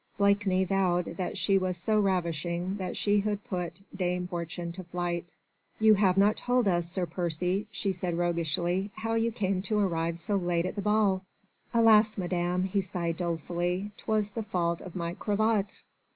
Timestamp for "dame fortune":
3.95-4.71